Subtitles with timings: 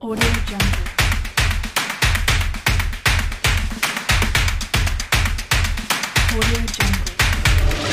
[0.00, 0.80] Audio Jungle.
[6.32, 7.12] Audio Jungle.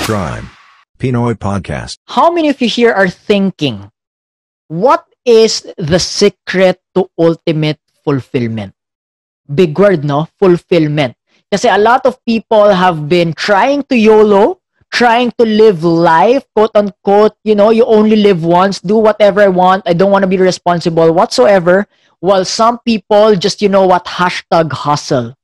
[0.08, 0.48] Prime.
[0.98, 2.00] Pinoy Podcast.
[2.08, 3.92] How many of you here are thinking,
[4.70, 8.74] what is the secret to ultimate fulfillment?
[9.44, 10.30] Big word, no?
[10.40, 11.16] Fulfillment.
[11.52, 16.72] Kasi a lot of people have been trying to YOLO, trying to live life, quote
[16.76, 20.28] unquote, you know, you only live once, do whatever I want, I don't want to
[20.28, 21.88] be responsible whatsoever.
[22.20, 25.36] While some people just, you know what, hashtag hustle.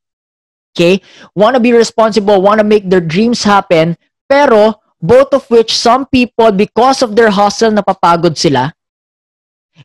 [0.73, 1.01] Okay?
[1.35, 6.07] Want to be responsible, want to make their dreams happen, pero both of which some
[6.07, 8.73] people, because of their hustle, napapagod sila.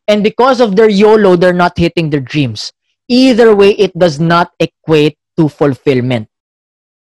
[0.07, 2.73] And because of their YOLO, they're not hitting their dreams.
[3.09, 6.29] Either way, it does not equate to fulfillment.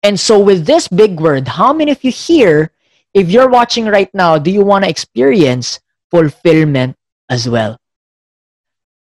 [0.04, 2.70] And so, with this big word, how many of you here,
[3.14, 6.94] if you're watching right now, do you want to experience fulfillment
[7.30, 7.80] as well?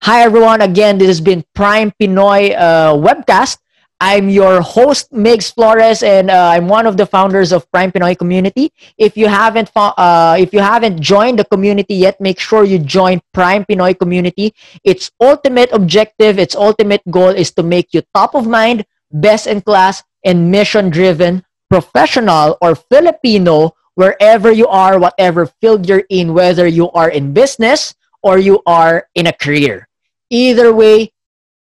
[0.06, 0.60] Hi, everyone.
[0.60, 3.58] Again, this has been Prime Pinoy uh, webcast.
[3.98, 8.16] I'm your host, Migs Flores, and uh, I'm one of the founders of Prime Pinoy
[8.16, 8.70] Community.
[8.96, 12.78] If you haven't fo- uh, if you haven't joined the community yet, make sure you
[12.78, 14.54] join Prime Pinoy Community.
[14.84, 19.60] Its ultimate objective, its ultimate goal is to make you top of mind, best in
[19.60, 26.66] class, and mission driven professional or Filipino wherever you are, whatever field you're in, whether
[26.66, 29.88] you are in business or you are in a career.
[30.30, 31.12] Either way,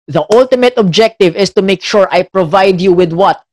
[0.08, 3.44] the ultimate objective is to make sure I provide you with what?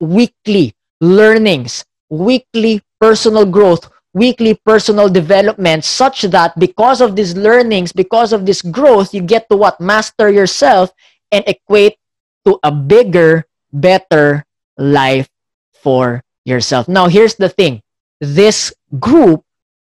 [0.00, 8.32] Weekly learnings, weekly personal growth, weekly personal development, such that because of these learnings, because
[8.32, 9.80] of this growth, you get to what?
[9.80, 10.92] Master yourself
[11.30, 11.98] and equate
[12.46, 14.44] to a bigger, better
[14.78, 15.28] life
[15.82, 16.88] for yourself.
[16.88, 17.82] Now, here's the thing.
[18.20, 19.44] This group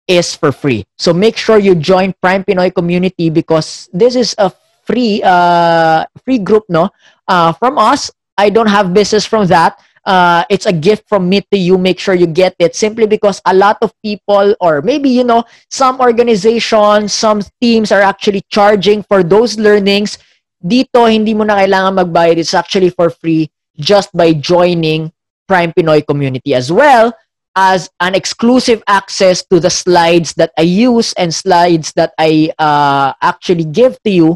[0.08, 0.89] is for free.
[0.97, 4.50] So make sure you join Prime Pinoy community because this is a
[4.83, 6.89] free uh free group no?
[7.28, 9.77] Uh from us i don't have business from that.
[10.08, 11.77] Uh it's a gift from me to you.
[11.77, 15.45] Make sure you get it simply because a lot of people or maybe you know
[15.68, 20.17] some organizations some teams are actually charging for those learnings.
[20.58, 22.40] Dito hindi mo na kailangan magbayad.
[22.40, 25.12] It's actually for free just by joining
[25.46, 27.14] Prime Pinoy community as well
[27.56, 33.14] as an exclusive access to the slides that I use and slides that I uh,
[33.22, 34.28] actually give to you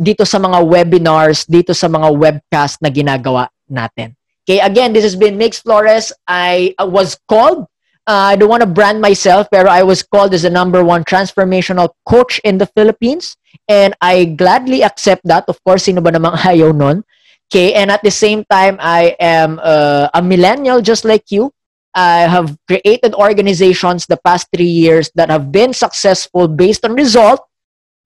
[0.00, 4.16] dito sa mga webinars, dito sa mga webcast na ginagawa natin.
[4.48, 6.08] Okay, again, this has been Mix Flores.
[6.24, 7.68] I uh, was called,
[8.08, 11.04] uh, I don't want to brand myself, pero I was called as the number one
[11.04, 13.36] transformational coach in the Philippines.
[13.68, 15.44] And I gladly accept that.
[15.52, 17.04] Of course, sino ba namang ayaw nun?
[17.50, 21.50] Okay, and at the same time, I am uh, a millennial just like you.
[21.94, 27.42] I have created organizations the past three years that have been successful based on result,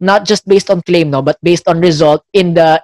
[0.00, 2.82] not just based on claim, no, but based on result in the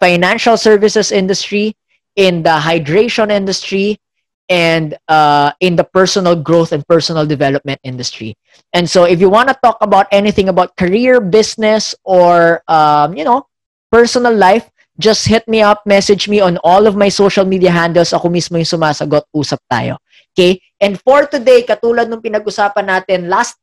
[0.00, 1.76] financial services industry,
[2.16, 4.00] in the hydration industry,
[4.48, 8.34] and uh, in the personal growth and personal development industry.
[8.72, 13.24] And so, if you want to talk about anything about career, business, or um, you
[13.24, 13.44] know,
[13.92, 14.71] personal life,
[15.02, 18.14] just hit me up, message me on all of my social media handles.
[18.14, 19.98] Ako mismo yung sumasagot, usap tayo.
[20.30, 20.62] Okay?
[20.78, 23.58] And for today, katulad nung pinag-usapan natin last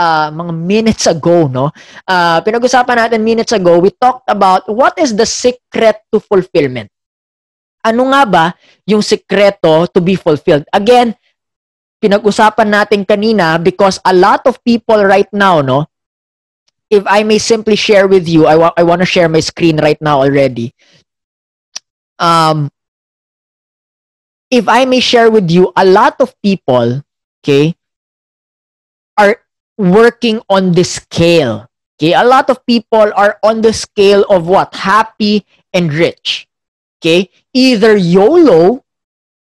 [0.00, 1.68] uh, mga minutes ago, no?
[2.08, 6.88] Uh, pinag-usapan natin minutes ago, we talked about what is the secret to fulfillment.
[7.84, 8.44] Ano nga ba
[8.88, 10.66] yung sekreto to be fulfilled?
[10.74, 11.14] Again,
[11.98, 15.86] pinag-usapan natin kanina because a lot of people right now, no?
[16.90, 19.76] If I may simply share with you, I, wa- I want to share my screen
[19.78, 20.74] right now already.
[22.18, 22.70] Um,
[24.50, 27.04] if I may share with you, a lot of people,
[27.44, 27.76] okay,
[29.16, 29.36] are
[29.76, 31.68] working on the scale.
[31.98, 34.74] Okay, a lot of people are on the scale of what?
[34.74, 35.44] Happy
[35.74, 36.48] and rich.
[36.98, 38.82] Okay, either YOLO,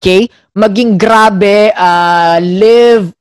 [0.02, 3.14] okay, maging grabe, uh, live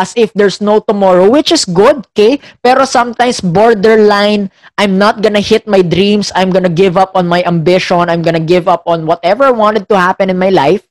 [0.00, 2.40] as if there's no tomorrow, which is good, okay?
[2.64, 4.48] Pero sometimes borderline,
[4.80, 8.40] I'm not gonna hit my dreams, I'm gonna give up on my ambition, I'm gonna
[8.40, 10.88] give up on whatever I wanted to happen in my life.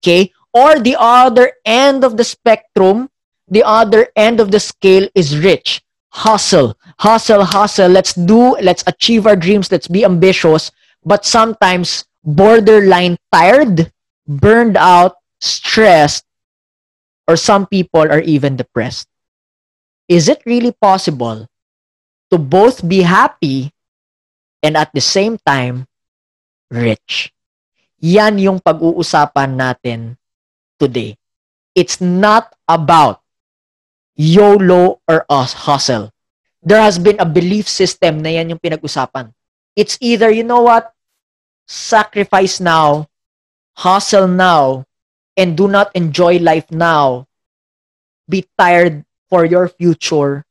[0.00, 0.32] Okay?
[0.56, 3.12] Or the other end of the spectrum,
[3.46, 5.84] the other end of the scale is rich.
[6.10, 7.92] Hustle, hustle, hustle.
[7.92, 10.72] Let's do, let's achieve our dreams, let's be ambitious,
[11.04, 13.92] but sometimes borderline tired,
[14.26, 16.24] burned out, stressed,
[17.30, 19.06] or some people are even depressed.
[20.10, 21.46] Is it really possible
[22.34, 23.70] to both be happy
[24.58, 25.86] and at the same time
[26.66, 27.30] rich?
[28.02, 30.18] Yan yung pag-uusapan natin
[30.82, 31.14] today.
[31.78, 33.22] It's not about
[34.18, 36.10] YOLO or us hustle.
[36.62, 39.32] there has been a belief system na yan yung pinag-usapan.
[39.76, 40.92] It's either, you know what,
[41.64, 43.08] sacrifice now,
[43.76, 44.84] hustle now,
[45.40, 47.24] and do not enjoy life now.
[48.28, 50.44] Be tired for your future.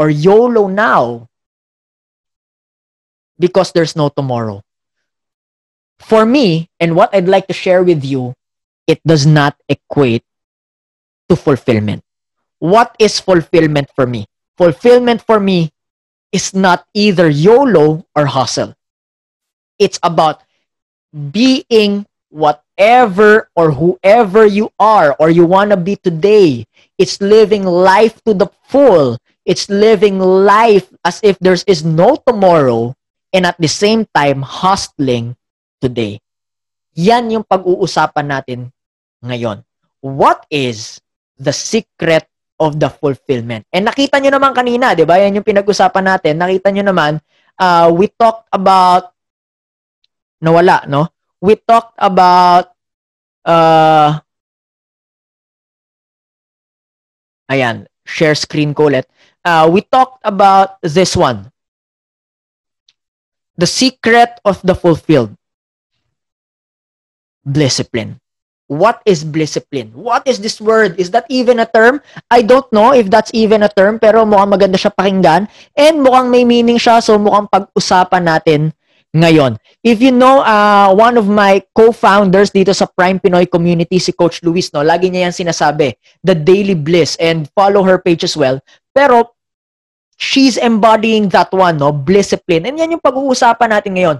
[0.00, 1.28] Or YOLO now.
[3.38, 4.64] Because there's no tomorrow.
[6.00, 8.32] For me, and what I'd like to share with you,
[8.86, 10.24] it does not equate
[11.28, 12.02] to fulfillment.
[12.58, 14.24] What is fulfillment for me?
[14.56, 15.68] Fulfillment for me
[16.32, 18.74] is not either YOLO or hustle.
[19.78, 20.40] It's about
[21.12, 22.06] being
[22.80, 26.64] whatever or whoever you are or you want to be today.
[26.96, 29.20] It's living life to the full.
[29.44, 32.96] It's living life as if there is no tomorrow
[33.36, 35.36] and at the same time hustling
[35.76, 36.24] today.
[36.96, 38.72] Yan yung pag-uusapan natin
[39.20, 39.60] ngayon.
[40.00, 41.04] What is
[41.36, 42.24] the secret
[42.60, 43.64] of the fulfillment.
[43.72, 45.16] And nakita nyo naman kanina, di ba?
[45.16, 46.36] Yan yung pinag-usapan natin.
[46.36, 47.16] Nakita nyo naman,
[47.56, 49.16] uh, we talked about,
[50.44, 51.08] nawala, no?
[51.40, 52.76] We talked about,
[53.48, 54.20] uh,
[57.48, 59.08] ayan, share screen ko ulit.
[59.40, 61.48] Uh, we talked about this one.
[63.56, 65.32] The secret of the fulfilled.
[67.40, 68.20] Discipline.
[68.70, 69.90] What is discipline?
[69.96, 71.00] What is this word?
[71.00, 71.98] Is that even a term?
[72.30, 76.30] I don't know if that's even a term, pero mukhang maganda siya pakinggan and mukhang
[76.30, 78.60] may meaning siya, so mukhang pag-usapan natin
[79.10, 79.58] ngayon.
[79.82, 84.42] If you know, uh, one of my co-founders dito sa Prime Pinoy Community, si Coach
[84.46, 88.62] Luis, no, lagi niya yan sinasabi, the daily bliss, and follow her page as well.
[88.94, 89.34] Pero,
[90.14, 92.66] she's embodying that one, no, discipline.
[92.66, 94.18] And yan yung pag-uusapan natin ngayon.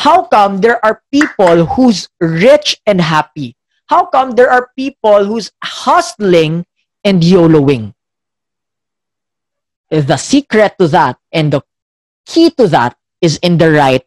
[0.00, 3.54] How come there are people who's rich and happy?
[3.86, 6.64] How come there are people who's hustling
[7.04, 7.92] and YOLOing?
[9.92, 11.60] The secret to that and the
[12.24, 14.00] key to that is in the right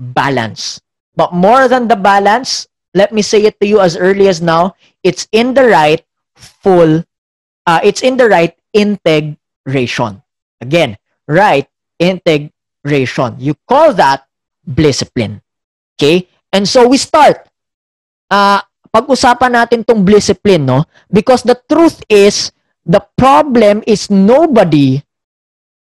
[0.00, 0.80] balance.
[1.14, 4.74] But more than the balance, let me say it to you as early as now,
[5.04, 6.02] it's in the right
[6.34, 7.04] full,
[7.66, 10.22] uh, it's in the right integration.
[10.60, 10.96] Again,
[11.28, 11.68] right
[11.98, 13.36] integration.
[13.38, 14.26] You call that
[14.64, 15.42] discipline.
[15.96, 16.28] Okay?
[16.52, 17.46] And so we start.
[18.30, 18.60] Uh,
[18.90, 20.84] pag-usapan natin tong discipline, no?
[21.12, 22.50] Because the truth is,
[22.86, 25.02] the problem is nobody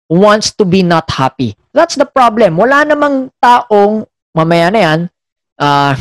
[0.08, 1.56] wants to be not happy.
[1.74, 2.54] That's the problem.
[2.54, 5.00] Wala namang taong, mamaya na yan,
[5.58, 5.98] uh,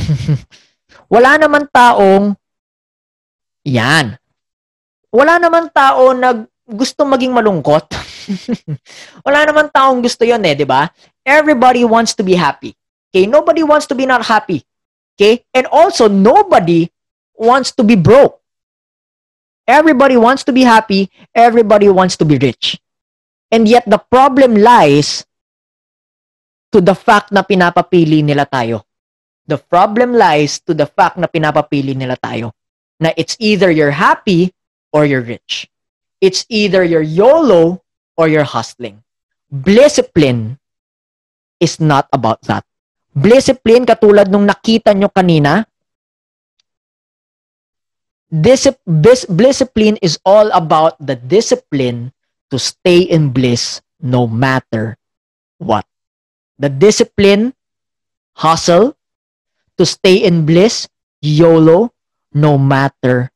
[1.14, 2.38] wala namang taong,
[3.66, 4.22] yan,
[5.14, 7.90] wala namang tao na gusto maging malungkot.
[9.26, 10.90] wala namang taong gusto yon eh, di ba?
[11.22, 12.74] Everybody wants to be happy.
[13.10, 13.30] Okay?
[13.30, 14.66] Nobody wants to be not happy.
[15.14, 15.46] Okay?
[15.54, 16.90] And also, nobody
[17.38, 18.42] wants to be broke.
[19.70, 21.14] Everybody wants to be happy.
[21.32, 22.82] Everybody wants to be rich.
[23.54, 25.24] And yet, the problem lies
[26.74, 28.82] to the fact na pinapapili nila tayo.
[29.46, 32.52] The problem lies to the fact na pinapapili nila tayo.
[32.98, 34.50] Na it's either you're happy
[34.90, 35.70] or you're rich.
[36.18, 37.86] It's either you're YOLO
[38.18, 39.04] or you're hustling.
[39.54, 40.58] Discipline
[41.62, 42.66] is not about that.
[43.14, 45.68] Discipline, katulad nung nakita nyo kanina,
[48.34, 52.10] discipline is all about the discipline
[52.50, 54.98] to stay in bliss no matter
[55.62, 55.86] what.
[56.64, 57.52] The discipline,
[58.40, 58.96] hustle,
[59.76, 60.88] to stay in bliss,
[61.20, 61.92] YOLO,
[62.32, 63.28] no matter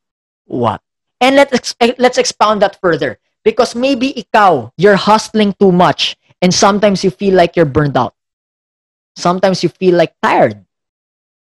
[0.47, 0.79] what.
[1.19, 6.55] And let's ex- let's expound that further because maybe ikaw you're hustling too much and
[6.55, 8.15] sometimes you feel like you're burned out.
[9.19, 10.63] Sometimes you feel like tired.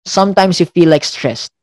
[0.03, 1.55] Sometimes you feel like stressed.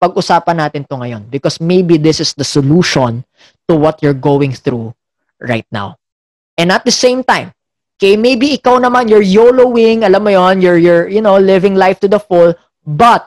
[0.00, 3.20] Pag-usapan natin to ngayon because maybe this is the solution
[3.68, 4.96] to what you're going through
[5.44, 6.00] right now.
[6.56, 7.52] And at the same time,
[7.98, 11.98] okay, maybe ikaw naman you're YOLOing, alam mo yon, you're you're you know, living life
[11.98, 12.54] to the full,
[12.86, 13.26] but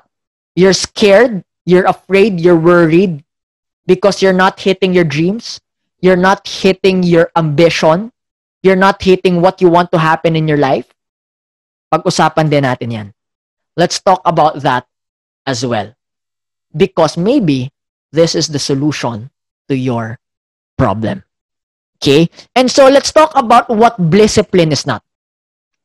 [0.56, 3.20] you're scared, you're afraid, you're worried
[3.84, 5.60] because you're not hitting your dreams,
[6.00, 8.16] you're not hitting your ambition,
[8.64, 10.88] you're not hitting what you want to happen in your life.
[11.92, 13.08] Pag-usapan din natin 'yan.
[13.76, 14.88] Let's talk about that
[15.44, 15.92] as well.
[16.72, 17.76] Because maybe
[18.16, 19.28] this is the solution
[19.68, 20.16] to your
[20.80, 21.28] problem.
[22.02, 22.34] Okay?
[22.58, 25.06] And so let's talk about what discipline is not.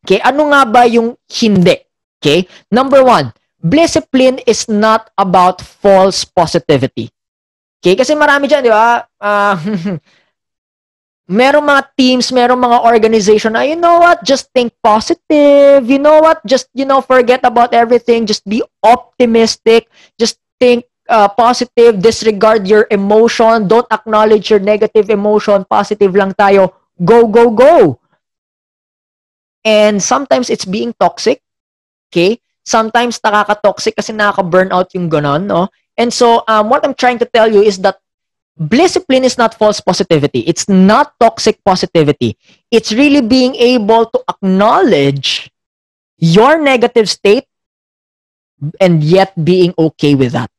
[0.02, 0.24] Okay?
[0.24, 1.76] Ano nga ba yung hindi?
[2.16, 2.48] Okay?
[2.72, 7.12] Number one, discipline is not about false positivity.
[7.84, 8.00] Okay?
[8.00, 9.04] Kasi marami dyan, di ba?
[9.20, 9.60] Uh,
[11.28, 15.84] merong mga teams, merong mga organization na, you know what, just think positive.
[15.84, 18.24] You know what, just, you know, forget about everything.
[18.24, 19.92] Just be optimistic.
[20.16, 26.72] Just think uh, positive, disregard your emotion, don't acknowledge your negative emotion, positive lang tayo,
[27.04, 28.00] go, go, go.
[29.64, 31.42] And sometimes it's being toxic,
[32.10, 32.38] okay?
[32.62, 35.68] Sometimes nakaka-toxic kasi nakaka-burnout yung ganon, no?
[35.96, 37.98] And so, um, what I'm trying to tell you is that
[38.56, 40.40] discipline is not false positivity.
[40.40, 42.36] It's not toxic positivity.
[42.70, 45.50] It's really being able to acknowledge
[46.18, 47.44] your negative state
[48.80, 50.50] and yet being okay with that.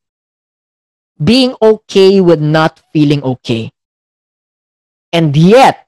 [1.17, 3.73] Being okay with not feeling okay.
[5.11, 5.87] And yet,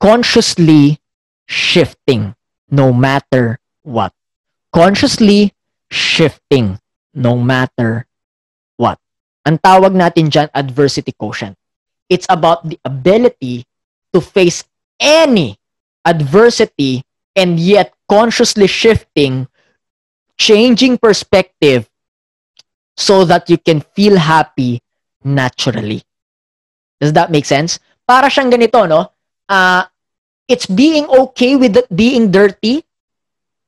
[0.00, 0.98] consciously
[1.46, 2.34] shifting
[2.70, 4.12] no matter what.
[4.72, 5.54] Consciously
[5.90, 6.80] shifting
[7.14, 8.06] no matter
[8.76, 8.98] what.
[9.46, 11.54] Ang tawag natin dyan, adversity quotient.
[12.10, 13.64] It's about the ability
[14.12, 14.64] to face
[14.98, 15.56] any
[16.04, 19.48] adversity and yet consciously shifting,
[20.36, 21.88] changing perspective
[22.96, 24.82] so that you can feel happy
[25.22, 26.02] naturally.
[27.00, 27.78] Does that make sense?
[28.06, 29.10] Para siyang ganito, no?
[29.48, 29.84] Uh,
[30.48, 32.84] it's being okay with being dirty.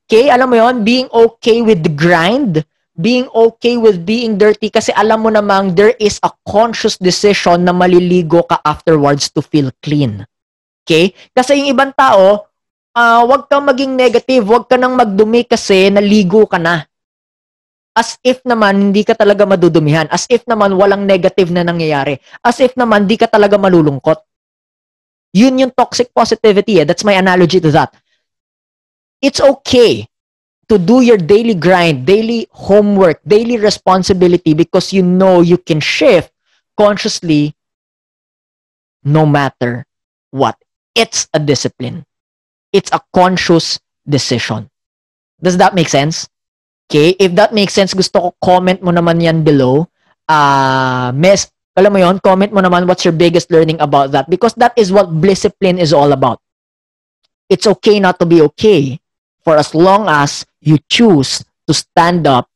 [0.06, 2.62] Okay, alam mo yon, being okay with the grind,
[2.94, 7.74] being okay with being dirty kasi alam mo namang there is a conscious decision na
[7.74, 10.24] maliligo ka afterwards to feel clean.
[10.86, 11.10] Okay?
[11.34, 12.46] Kasi yung ibang tao,
[12.96, 16.88] uh, wag kang maging negative, wag ka nang magdumi kasi naligo ka na.
[17.96, 20.04] As if naman hindi ka talaga madudumihan.
[20.12, 22.20] As if naman walang negative na nangyayari.
[22.44, 24.20] As if naman di ka talaga malulungkot.
[25.32, 26.80] Yun yung toxic positivity.
[26.80, 26.84] Eh.
[26.84, 27.96] That's my analogy to that.
[29.24, 30.04] It's okay
[30.68, 36.32] to do your daily grind, daily homework, daily responsibility because you know you can shift
[36.76, 37.56] consciously
[39.04, 39.86] no matter
[40.30, 40.60] what.
[40.94, 42.04] It's a discipline.
[42.72, 44.68] It's a conscious decision.
[45.40, 46.28] Does that make sense?
[46.86, 49.90] Okay, if that makes sense, gusto ko comment mo naman yan below.
[50.30, 54.54] Uh, mes, alam mo yon, comment mo naman what's your biggest learning about that because
[54.54, 56.38] that is what discipline is all about.
[57.50, 59.02] It's okay not to be okay
[59.42, 62.46] for as long as you choose to stand up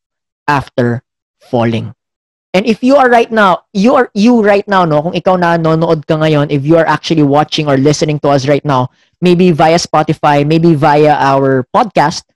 [0.46, 1.02] after
[1.50, 1.94] falling.
[2.54, 5.54] And if you are right now, you are you right now, no, kung ikaw na
[5.54, 8.90] nanonood ka ngayon, if you are actually watching or listening to us right now,
[9.22, 12.26] maybe via Spotify, maybe via our podcast,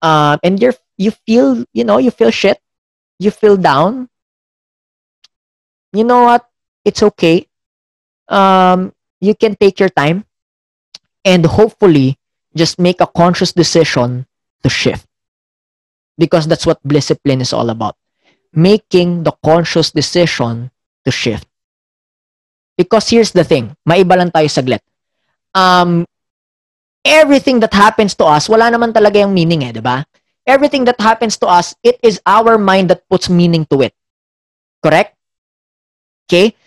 [0.00, 2.60] uh, and you're you feel, you know, you feel shit,
[3.16, 4.12] you feel down.
[5.96, 6.44] You know what?
[6.84, 7.48] It's okay.
[8.28, 10.28] Um, you can take your time,
[11.24, 12.20] and hopefully,
[12.54, 14.28] just make a conscious decision
[14.62, 15.08] to shift.
[16.20, 17.96] Because that's what discipline is all about.
[18.52, 20.70] Making the conscious decision
[21.04, 21.48] to shift.
[22.76, 24.84] Because here's the thing, maiba lang tayo saglit.
[25.56, 26.04] Um,
[27.04, 30.04] everything that happens to us, wala naman talaga yung meaning eh, di ba?
[30.50, 33.94] Everything that happens to us, it is our mind that puts meaning to it.
[34.82, 35.14] Correct?
[36.26, 36.58] Okay?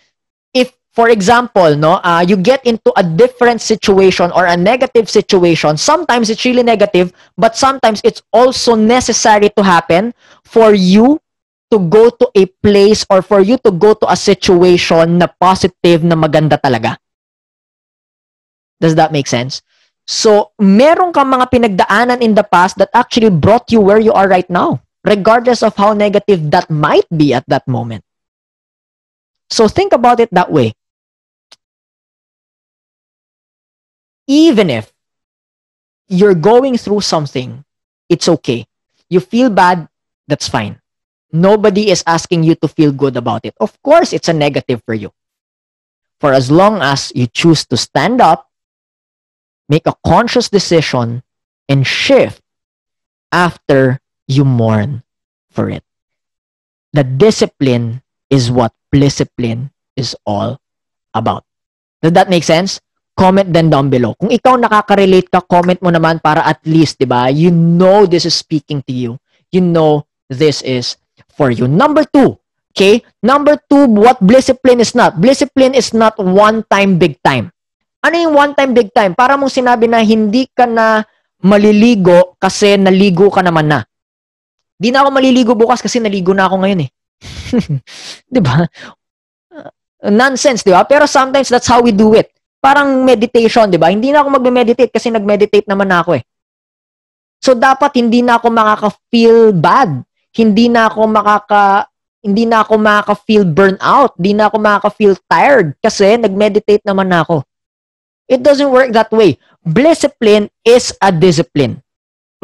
[0.56, 5.76] If for example, no, uh, you get into a different situation or a negative situation,
[5.76, 10.14] sometimes it's really negative, but sometimes it's also necessary to happen
[10.44, 11.20] for you
[11.74, 16.06] to go to a place or for you to go to a situation na positive
[16.06, 16.96] na maganda talaga.
[18.80, 19.60] Does that make sense?
[20.06, 24.28] So, meron kang mga pinagdaanan in the past that actually brought you where you are
[24.28, 28.04] right now, regardless of how negative that might be at that moment.
[29.48, 30.76] So, think about it that way.
[34.26, 34.92] even if
[36.08, 37.64] you're going through something,
[38.08, 38.66] it's okay.
[39.08, 39.88] You feel bad,
[40.26, 40.80] that's fine.
[41.32, 43.54] Nobody is asking you to feel good about it.
[43.58, 45.12] Of course, it's a negative for you.
[46.20, 48.48] For as long as you choose to stand up,
[49.68, 51.22] make a conscious decision,
[51.68, 52.42] and shift
[53.32, 55.02] after you mourn
[55.50, 55.82] for it.
[56.92, 60.60] The discipline is what discipline is all
[61.14, 61.44] about.
[62.02, 62.80] Does that make sense?
[63.14, 64.14] comment then down below.
[64.18, 67.30] Kung ikaw nakaka-relate ka, comment mo naman para at least, 'di ba?
[67.30, 69.16] You know this is speaking to you.
[69.54, 70.98] You know this is
[71.38, 71.70] for you.
[71.70, 72.38] Number two,
[72.74, 73.06] okay?
[73.22, 75.22] Number two, what discipline is not?
[75.22, 77.53] Discipline is not one time big time.
[78.04, 79.16] Ano yung one time big time?
[79.16, 81.00] Para mong sinabi na hindi ka na
[81.40, 83.80] maliligo kasi naligo ka naman na.
[84.76, 86.90] Di na ako maliligo bukas kasi naligo na ako ngayon eh.
[88.32, 88.68] 'Di ba?
[89.48, 90.84] Uh, nonsense, 'di ba?
[90.84, 92.28] Pero sometimes that's how we do it
[92.64, 93.92] parang meditation, 'di ba?
[93.92, 96.24] Hindi na ako magme-meditate kasi nag-meditate naman na ako eh.
[97.44, 100.00] So dapat hindi na ako makaka-feel bad.
[100.32, 101.92] Hindi na ako makaka
[102.24, 104.16] hindi na ako makaka-feel burnout.
[104.16, 107.44] Hindi na ako makaka-feel tired kasi nag-meditate naman na ako.
[108.28, 109.38] It doesn't work that way.
[109.64, 111.84] Discipline is a discipline.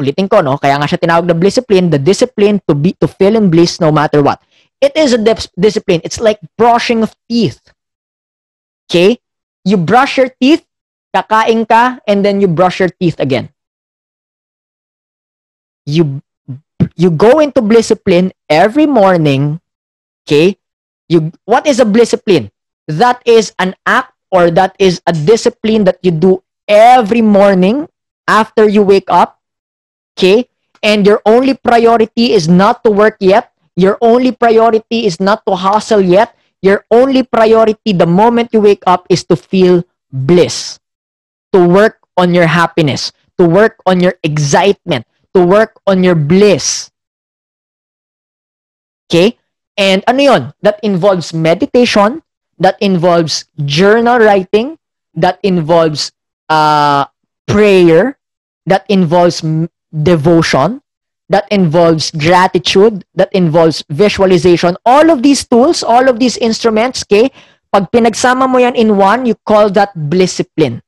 [0.01, 0.57] Ulitin ko, no?
[0.57, 3.93] Kaya nga siya tinawag na discipline, the discipline to be to feel in bliss no
[3.93, 4.41] matter what.
[4.81, 6.01] It is a dis- discipline.
[6.03, 7.61] It's like brushing of teeth.
[8.89, 9.21] Okay?
[9.61, 10.65] You brush your teeth,
[11.13, 13.53] kakain ka, and then you brush your teeth again.
[15.85, 16.25] You
[16.97, 19.61] you go into discipline every morning.
[20.25, 20.57] Okay?
[21.05, 22.49] You what is a discipline?
[22.89, 27.87] That is an act or that is a discipline that you do every morning
[28.27, 29.39] after you wake up.
[30.17, 30.47] Okay?
[30.81, 33.51] And your only priority is not to work yet.
[33.75, 36.35] Your only priority is not to hustle yet.
[36.61, 40.79] Your only priority the moment you wake up is to feel bliss,
[41.53, 46.91] to work on your happiness, to work on your excitement, to work on your bliss.
[49.09, 49.37] Okay?
[49.77, 50.43] And ano yon?
[50.61, 52.21] That involves meditation,
[52.61, 54.77] that involves journal writing,
[55.17, 56.13] that involves
[56.47, 57.09] uh,
[57.49, 58.17] prayer,
[58.69, 59.41] that involves
[59.89, 60.81] devotion,
[61.27, 64.77] that involves gratitude, that involves visualization.
[64.85, 67.33] All of these tools, all of these instruments, okay,
[67.73, 70.85] pag pinagsama mo yan in one, you call that discipline.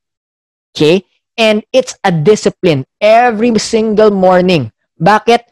[0.76, 1.02] Okay?
[1.34, 4.70] And it's a discipline every single morning.
[5.02, 5.50] Bakit?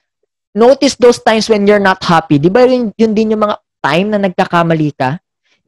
[0.54, 2.38] Notice those times when you're not happy.
[2.38, 5.18] Di ba yun, yun din yung mga time na nagkakamali ka?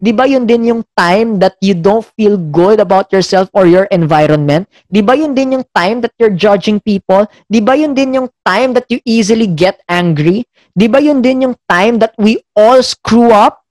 [0.03, 3.87] Di ba yun din yung time that you don't feel good about yourself or your
[3.87, 4.67] environment?
[4.91, 7.23] Di ba yun din yung time that you're judging people?
[7.47, 10.43] Di ba yun din yung time that you easily get angry?
[10.75, 13.63] Di ba yun din yung time that we all screw up?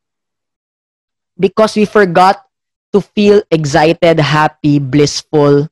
[1.37, 2.41] Because we forgot
[2.97, 5.69] to feel excited, happy, blissful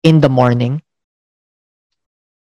[0.00, 0.80] in the morning.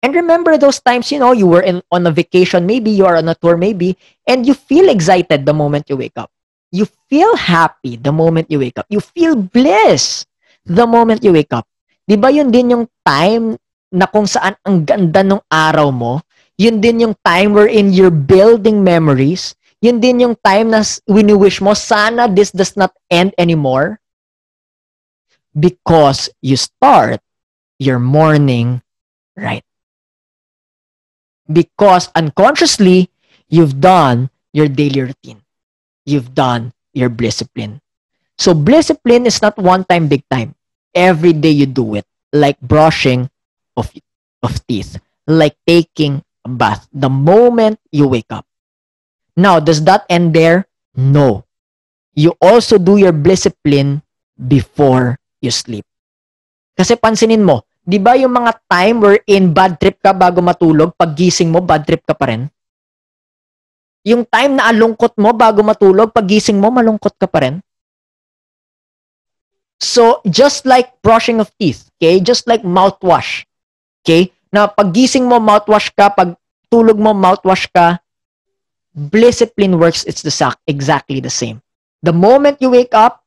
[0.02, 3.22] And remember those times, you know, you were in, on a vacation, maybe you are
[3.22, 3.94] on a tour, maybe,
[4.26, 6.34] and you feel excited the moment you wake up.
[6.72, 8.88] You feel happy the moment you wake up.
[8.92, 10.28] You feel bliss
[10.68, 11.64] the moment you wake up.
[12.04, 13.56] Di ba yun din yung time
[13.92, 16.20] na kung saan ang ganda ng araw mo?
[16.60, 19.56] Yun din yung time wherein you're building memories.
[19.80, 24.02] Yun din yung time na wini-wish mo, sana this does not end anymore.
[25.54, 27.22] Because you start
[27.80, 28.82] your morning
[29.38, 29.64] right.
[31.48, 33.10] Because unconsciously,
[33.48, 35.47] you've done your daily routine.
[36.08, 37.84] You've done your discipline.
[38.40, 40.56] So discipline is not one time, big time.
[40.96, 42.08] Every day you do it.
[42.32, 43.28] Like brushing
[43.76, 43.92] of,
[44.40, 44.96] of teeth.
[45.28, 46.88] Like taking a bath.
[46.96, 48.48] The moment you wake up.
[49.36, 50.66] Now, does that end there?
[50.96, 51.44] No.
[52.16, 54.02] You also do your discipline
[54.34, 55.86] before you sleep.
[56.74, 61.14] Kasi pansinin mo, di ba yung mga time wherein bad trip ka bago matulog, pag
[61.14, 62.50] gising mo, bad trip ka pa rin?
[64.08, 67.60] Yung time na alungkot mo bago matulog, pag gising mo, malungkot ka pa rin?
[69.80, 72.20] So, just like brushing of teeth, okay?
[72.20, 73.46] Just like mouthwash,
[74.02, 74.32] okay?
[74.50, 76.34] Na pag gising mo, mouthwash ka, pag
[76.72, 78.00] tulog mo, mouthwash ka,
[78.96, 81.62] discipline works, it's the sac- exactly the same.
[82.02, 83.24] The moment you wake up,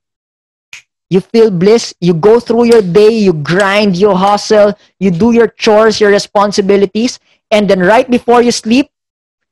[1.10, 5.48] you feel bliss, you go through your day, you grind, you hustle, you do your
[5.48, 7.18] chores, your responsibilities,
[7.50, 8.89] and then right before you sleep,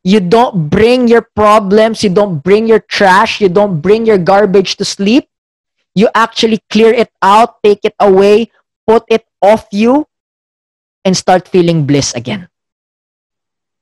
[0.09, 4.81] you don't bring your problems, you don't bring your trash, you don't bring your garbage
[4.81, 5.29] to sleep.
[5.92, 8.49] You actually clear it out, take it away,
[8.88, 10.09] put it off you,
[11.05, 12.49] and start feeling bliss again.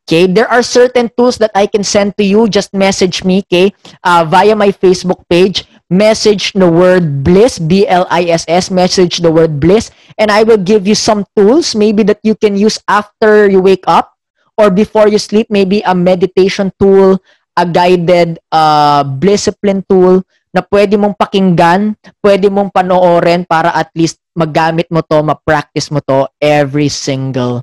[0.02, 2.50] Okay, there are certain tools that I can send to you.
[2.50, 3.70] Just message me, okay,
[4.02, 5.70] uh, via my Facebook page.
[5.90, 10.42] Message the word bliss, B L I S S, message the word bliss, and I
[10.42, 14.15] will give you some tools maybe that you can use after you wake up
[14.56, 15.46] or before you sleep.
[15.52, 17.20] Maybe a meditation tool,
[17.56, 20.24] a guided uh, discipline tool
[20.56, 21.92] na pwede mong pakinggan,
[22.24, 27.60] pwede mong panoorin para at least magamit mo to, ma-practice mo to every single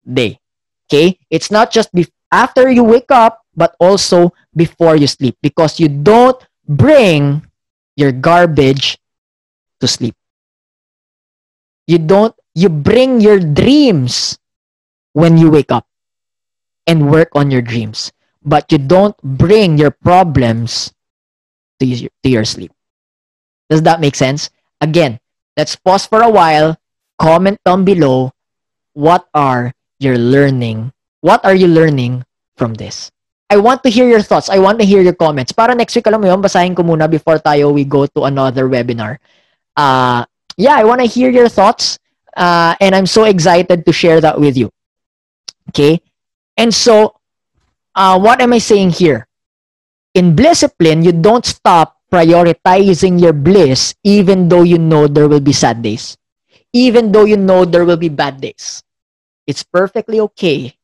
[0.00, 0.40] day.
[0.88, 1.20] Okay?
[1.28, 5.88] It's not just bef- after you wake up, but also before you sleep because you
[5.88, 7.44] don't bring
[7.96, 8.96] your garbage
[9.80, 10.16] to sleep.
[11.86, 14.38] You don't, you bring your dreams
[15.12, 15.89] when you wake up
[16.86, 18.12] and work on your dreams,
[18.44, 20.92] but you don't bring your problems
[21.78, 22.72] to your, to your sleep.
[23.68, 24.50] Does that make sense?
[24.80, 25.20] Again,
[25.56, 26.76] let's pause for a while.
[27.18, 28.32] Comment down below
[28.94, 30.92] what are your learning?
[31.20, 32.24] What are you learning
[32.56, 33.10] from this?
[33.50, 34.48] I want to hear your thoughts.
[34.48, 35.52] I want to hear your comments.
[35.52, 38.70] Para next week, alam mo yun, basahin ko muna before tayo we go to another
[38.70, 39.18] webinar.
[39.76, 40.24] Uh,
[40.56, 41.98] yeah, I want to hear your thoughts.
[42.36, 44.70] Uh, and I'm so excited to share that with you.
[45.70, 46.00] Okay?
[46.60, 47.16] And so,
[47.96, 49.26] uh, what am I saying here?
[50.12, 55.56] In discipline, you don't stop prioritizing your bliss even though you know there will be
[55.56, 56.18] sad days.
[56.74, 58.84] Even though you know there will be bad days.
[59.46, 60.76] It's perfectly okay.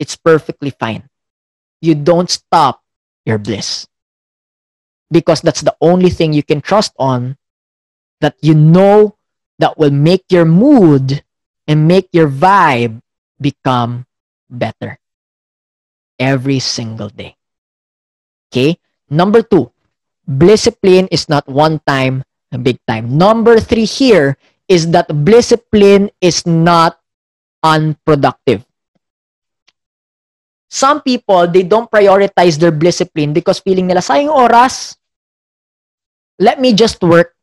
[0.00, 1.06] It's perfectly fine.
[1.80, 2.82] You don't stop
[3.24, 3.86] your bliss.
[5.08, 7.38] Because that's the only thing you can trust on
[8.20, 9.14] that you know
[9.60, 11.22] that will make your mood
[11.68, 13.00] and make your vibe
[13.40, 14.09] become
[14.50, 14.98] better
[16.18, 17.38] every single day.
[18.50, 18.76] Okay?
[19.08, 19.72] Number two,
[20.26, 22.22] discipline is not one time,
[22.62, 23.16] big time.
[23.16, 24.36] Number three here
[24.68, 27.00] is that discipline is not
[27.64, 28.62] unproductive.
[30.70, 34.94] Some people, they don't prioritize their discipline because feeling nila, sayang oras.
[36.38, 37.34] Let me just work.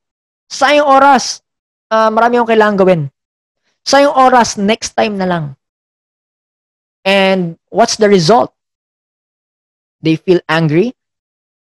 [0.48, 1.44] Sayang oras.
[1.92, 3.02] Uh, marami akong kailangan gawin.
[3.84, 5.46] Sayang oras, next time na lang.
[7.08, 8.52] And what's the result?
[10.04, 10.92] They feel angry.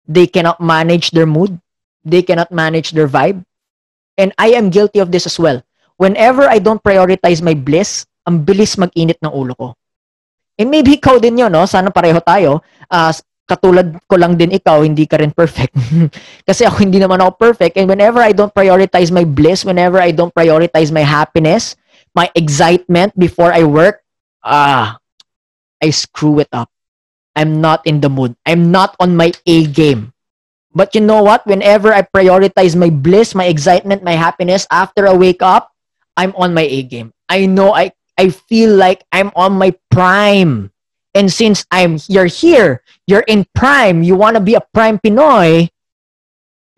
[0.06, 1.58] They cannot manage their mood.
[2.06, 3.42] They cannot manage their vibe.
[4.14, 5.58] And I am guilty of this as well.
[5.98, 9.68] Whenever I don't prioritize my bliss, ang bilis mag-init ng ulo ko.
[10.54, 11.66] And maybe ikaw din yun, no?
[11.66, 12.62] Sana pareho tayo.
[12.86, 13.10] Uh,
[13.50, 15.74] katulad ko lang din ikaw, hindi ka rin perfect.
[16.48, 17.74] Kasi ako hindi naman ako perfect.
[17.74, 21.74] And whenever I don't prioritize my bliss, whenever I don't prioritize my happiness,
[22.14, 24.06] my excitement before I work,
[24.46, 25.01] ah,
[25.82, 26.70] I screw it up.
[27.34, 28.36] I'm not in the mood.
[28.46, 30.12] I'm not on my A game.
[30.74, 31.44] But you know what?
[31.46, 35.72] Whenever I prioritize my bliss, my excitement, my happiness, after I wake up,
[36.16, 37.12] I'm on my A game.
[37.28, 40.70] I know I I feel like I'm on my prime.
[41.12, 45.68] And since I'm you're here, you're in prime, you want to be a prime Pinoy,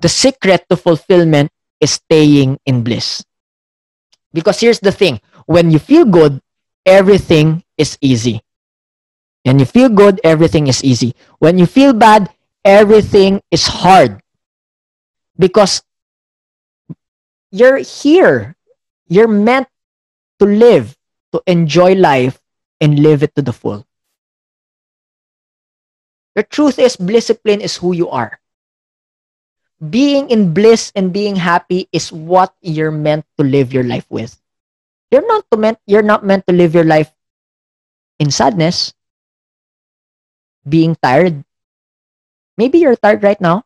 [0.00, 3.22] the secret to fulfillment is staying in bliss.
[4.32, 6.42] Because here's the thing, when you feel good,
[6.84, 8.42] everything is easy.
[9.44, 11.14] When you feel good, everything is easy.
[11.38, 12.32] When you feel bad,
[12.64, 14.20] everything is hard.
[15.38, 15.84] Because
[17.52, 18.56] you're here.
[19.06, 19.68] You're meant
[20.40, 20.96] to live
[21.32, 22.40] to enjoy life
[22.80, 23.86] and live it to the full.
[26.34, 28.40] The truth is, discipline is who you are.
[29.78, 34.40] Being in bliss and being happy is what you're meant to live your life with.
[35.10, 37.12] You're not meant you're not meant to live your life
[38.18, 38.94] in sadness,
[40.68, 41.44] being tired.
[42.56, 43.64] Maybe you're tired right now.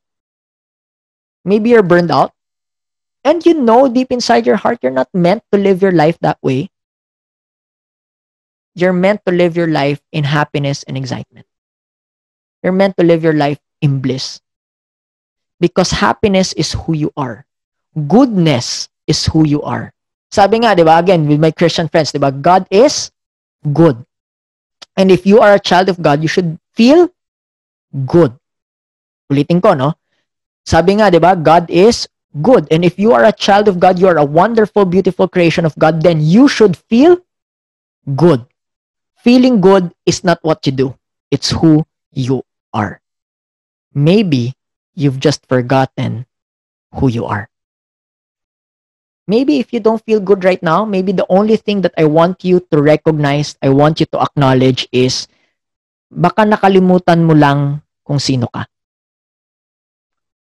[1.45, 2.33] Maybe you're burned out.
[3.25, 6.39] And you know deep inside your heart you're not meant to live your life that
[6.43, 6.71] way.
[8.75, 11.47] You're meant to live your life in happiness and excitement.
[12.63, 14.41] You're meant to live your life in bliss.
[15.61, 17.45] Because happiness is who you are.
[18.07, 19.93] Goodness is who you are.
[20.31, 23.11] Sabi nga, di ba, again, with my Christian friends, di ba, God is
[23.73, 23.99] good.
[24.97, 27.11] And if you are a child of God, you should feel
[28.07, 28.39] good.
[29.27, 29.99] Ulitin ko, no?
[30.63, 32.07] Sabi nga, di ba, God is
[32.39, 32.71] good.
[32.71, 35.75] And if you are a child of God, you are a wonderful, beautiful creation of
[35.75, 37.19] God, then you should feel
[38.15, 38.47] good.
[39.19, 40.95] Feeling good is not what you do,
[41.35, 41.83] it's who
[42.15, 43.03] you are.
[43.93, 44.55] Maybe
[44.95, 46.27] you've just forgotten
[46.95, 47.51] who you are.
[49.27, 52.45] Maybe if you don't feel good right now, maybe the only thing that I want
[52.45, 55.29] you to recognize, I want you to acknowledge is
[56.09, 58.65] baka nakalimutan mo lang kung sino ka.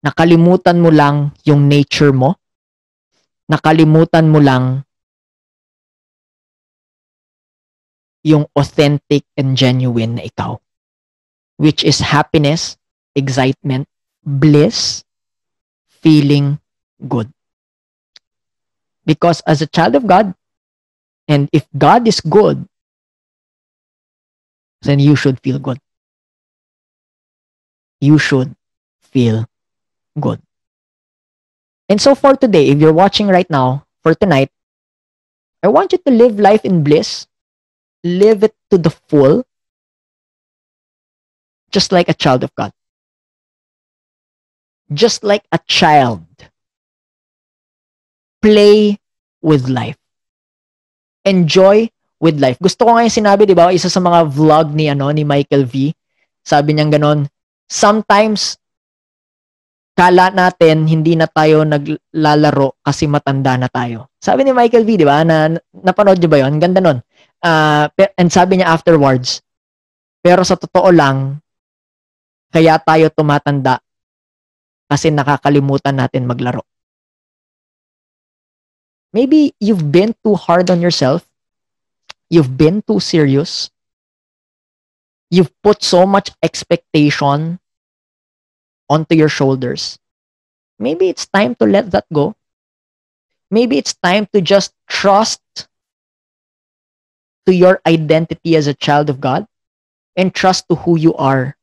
[0.01, 2.41] Nakalimutan mo lang yung nature mo.
[3.45, 4.81] Nakalimutan mo lang
[8.25, 10.57] yung authentic and genuine na ikaw.
[11.61, 12.81] Which is happiness,
[13.13, 13.85] excitement,
[14.25, 15.05] bliss,
[16.01, 16.57] feeling
[17.05, 17.29] good.
[19.05, 20.33] Because as a child of God,
[21.29, 22.65] and if God is good,
[24.81, 25.79] then you should feel good.
[27.99, 28.55] You should
[29.01, 29.45] feel
[30.19, 30.41] good.
[31.89, 34.49] And so for today, if you're watching right now, for tonight,
[35.61, 37.27] I want you to live life in bliss
[38.03, 39.45] live it to the full,
[41.71, 42.71] just like a child of God.
[44.93, 46.25] Just like a child.
[48.41, 48.99] Play
[49.41, 49.97] with life.
[51.23, 51.89] Enjoy
[52.21, 52.61] with life.
[52.61, 55.65] Gusto ko nga yung sinabi, di ba, isa sa mga vlog ni, ano, ni Michael
[55.65, 55.89] V.
[56.45, 57.25] Sabi niya ganon,
[57.65, 58.61] sometimes,
[59.97, 64.13] kala natin hindi na tayo naglalaro kasi matanda na tayo.
[64.21, 67.01] Sabi ni Michael V, di ba, na napanood niyo ba yon Ganda nun
[67.41, 67.85] uh,
[68.17, 69.41] and sabi niya afterwards,
[70.21, 71.41] pero sa totoo lang,
[72.53, 73.81] kaya tayo tumatanda
[74.85, 76.61] kasi nakakalimutan natin maglaro.
[79.11, 81.27] Maybe you've been too hard on yourself.
[82.31, 83.69] You've been too serious.
[85.29, 87.59] You've put so much expectation
[88.89, 89.99] onto your shoulders.
[90.79, 92.35] Maybe it's time to let that go.
[93.51, 95.43] Maybe it's time to just trust
[97.45, 99.45] to your identity as a child of God
[100.15, 101.57] and trust to who you are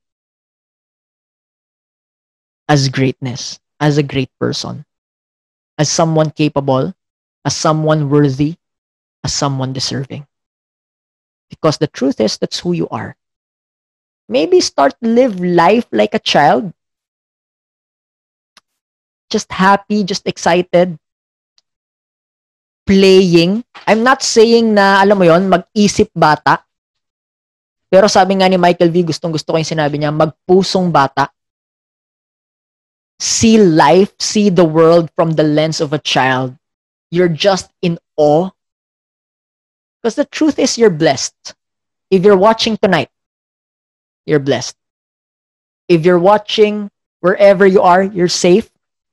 [2.68, 4.84] as greatness, as a great person,
[5.78, 6.92] as someone capable,
[7.46, 8.56] as someone worthy,
[9.24, 10.27] as someone deserving.
[11.48, 13.16] Because the truth is, that's who you are.
[14.28, 16.72] Maybe start live life like a child.
[19.28, 20.96] Just happy, just excited,
[22.88, 23.64] playing.
[23.84, 26.64] I'm not saying na, alam mo yon mag-isip bata.
[27.88, 31.32] Pero sabi nga ni Michael V, gustong gusto ko yung sinabi niya, magpusong bata.
[33.20, 36.56] See life, see the world from the lens of a child.
[37.08, 38.52] You're just in awe.
[40.02, 41.54] Because the truth is you're blessed.
[42.10, 43.10] If you're watching tonight,
[44.26, 44.76] you're blessed.
[45.88, 48.70] If you're watching wherever you are, you're safe,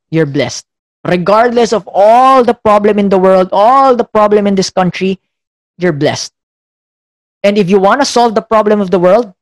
[0.09, 0.65] you're blessed.
[1.05, 5.19] Regardless of all the problem in the world, all the problem in this country,
[5.77, 6.33] you're blessed.
[7.43, 9.33] And if you want to solve the problem of the world,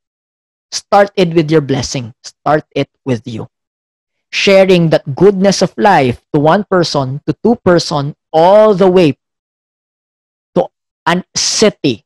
[0.71, 2.13] start it with your blessing.
[2.23, 3.47] Start it with you.
[4.29, 9.17] Sharing that goodness of life to one person, to two person, all the way
[11.05, 12.03] to a city,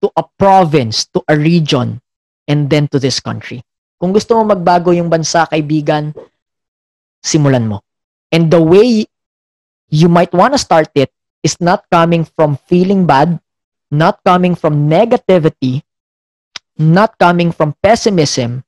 [0.00, 2.00] to a province, to a region,
[2.48, 3.62] and then to this country.
[4.00, 6.10] Kung gusto mo magbago yung bansa, kaibigan,
[7.22, 7.86] simulan mo.
[8.32, 9.06] And the way
[9.92, 11.12] you might want to start it
[11.44, 13.38] is not coming from feeling bad,
[13.92, 15.84] not coming from negativity,
[16.78, 18.64] not coming from pessimism,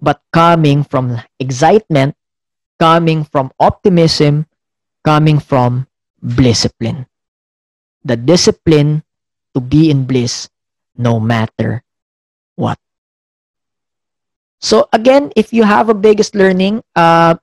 [0.00, 2.16] but coming from excitement,
[2.80, 4.46] coming from optimism,
[5.04, 5.86] coming from
[6.18, 7.06] discipline.
[8.04, 9.02] The discipline
[9.56, 10.48] to be in bliss
[10.96, 11.82] no matter
[12.54, 12.78] what.
[14.60, 17.36] So again, if you have a biggest learning, uh,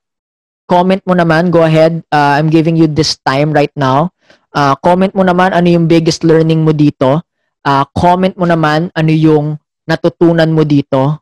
[0.71, 1.51] comment mo naman.
[1.51, 1.99] Go ahead.
[2.07, 4.15] Uh, I'm giving you this time right now.
[4.55, 7.19] Uh, comment mo naman ano yung biggest learning mo dito.
[7.67, 11.19] Uh, comment mo naman ano yung natutunan mo dito.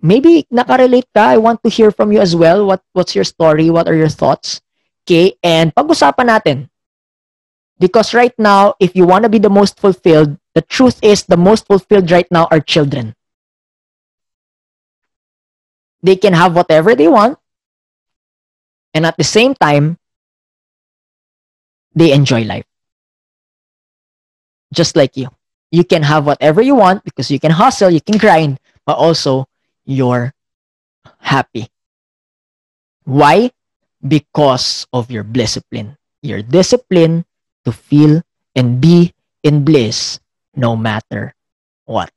[0.00, 1.32] Maybe nakarelate ka.
[1.32, 2.68] I want to hear from you as well.
[2.68, 3.72] What What's your story?
[3.72, 4.60] What are your thoughts?
[5.04, 5.36] Okay?
[5.40, 6.56] And pag-usapan natin.
[7.80, 11.40] Because right now, if you want to be the most fulfilled, the truth is the
[11.40, 13.16] most fulfilled right now are children.
[16.02, 17.38] They can have whatever they want.
[18.92, 19.96] And at the same time,
[21.94, 22.66] they enjoy life.
[24.74, 25.30] Just like you.
[25.72, 29.48] You can have whatever you want because you can hustle, you can grind, but also
[29.86, 30.34] you're
[31.18, 31.68] happy.
[33.04, 33.52] Why?
[34.06, 35.96] Because of your discipline.
[36.22, 37.24] Your discipline
[37.64, 38.22] to feel
[38.54, 40.20] and be in bliss
[40.56, 41.34] no matter
[41.84, 42.10] what.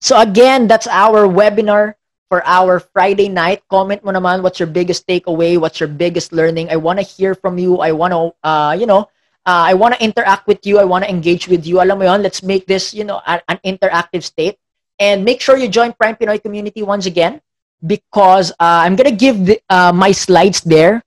[0.00, 1.94] So again, that's our webinar
[2.28, 3.62] for our Friday night.
[3.70, 6.70] Comment mo naman what's your biggest takeaway, what's your biggest learning.
[6.70, 7.78] I want to hear from you.
[7.78, 9.08] I want to, uh, you know,
[9.46, 10.78] uh, I want to interact with you.
[10.78, 11.80] I want to engage with you.
[11.80, 14.58] Alam mo yon, let's make this, you know, an, an interactive state.
[14.98, 17.40] And make sure you join Prime Pinoy community once again
[17.84, 21.04] because uh, I'm gonna give the, uh, my slides there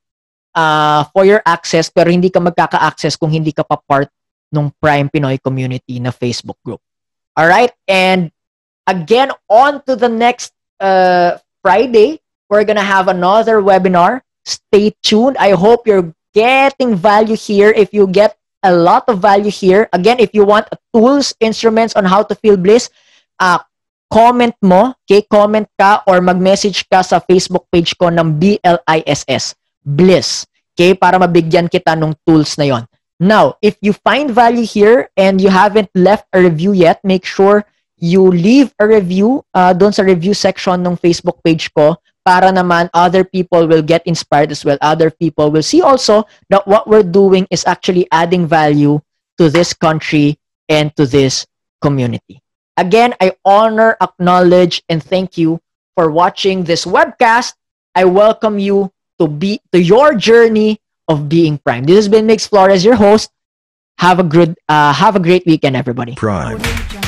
[0.55, 4.09] uh, for your access pero hindi ka magkaka-access kung hindi ka pa part
[4.49, 6.81] ng Prime Pinoy community na Facebook group.
[7.37, 7.71] All right?
[7.85, 8.33] And
[8.89, 14.21] again, on to the next uh, Friday, we're gonna have another webinar.
[14.45, 15.37] Stay tuned.
[15.37, 17.69] I hope you're getting value here.
[17.69, 22.05] If you get a lot of value here, again, if you want tools, instruments on
[22.05, 22.89] how to feel bliss,
[23.39, 23.59] uh,
[24.09, 25.21] comment mo, okay?
[25.29, 29.53] Comment ka or mag-message ka sa Facebook page ko ng BLISS,
[29.89, 30.45] Bliss,
[30.77, 30.93] okay?
[30.93, 32.83] Para mabigyan kita ng tools na yon.
[33.19, 37.65] Now, if you find value here and you haven't left a review yet, make sure
[37.99, 42.87] you leave a review uh, doon sa review section ng Facebook page ko para naman
[42.95, 44.79] other people will get inspired as well.
[44.79, 49.03] Other people will see also that what we're doing is actually adding value
[49.35, 50.39] to this country
[50.71, 51.43] and to this
[51.83, 52.39] community.
[52.79, 55.59] Again, I honor, acknowledge, and thank you
[55.95, 57.59] for watching this webcast.
[57.95, 61.83] I welcome you to be to your journey of being prime.
[61.83, 63.31] This has been Mix Flores, your host.
[63.97, 66.15] Have a good uh, have a great weekend, everybody.
[66.15, 66.59] Prime.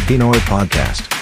[0.07, 1.20] Pinoy Podcast.